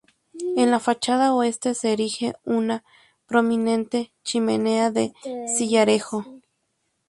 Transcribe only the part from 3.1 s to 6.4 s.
prominente chimenea de sillarejo.